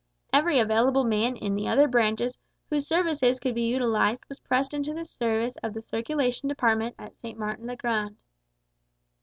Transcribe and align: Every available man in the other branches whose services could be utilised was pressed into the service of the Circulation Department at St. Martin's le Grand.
Every 0.33 0.57
available 0.57 1.03
man 1.03 1.35
in 1.35 1.53
the 1.53 1.67
other 1.67 1.87
branches 1.87 2.39
whose 2.71 2.87
services 2.87 3.39
could 3.39 3.53
be 3.53 3.67
utilised 3.67 4.27
was 4.27 4.39
pressed 4.39 4.73
into 4.73 4.95
the 4.95 5.05
service 5.05 5.55
of 5.61 5.75
the 5.75 5.83
Circulation 5.83 6.49
Department 6.49 6.95
at 6.97 7.15
St. 7.17 7.37
Martin's 7.37 7.67
le 7.67 7.75
Grand. 7.75 8.17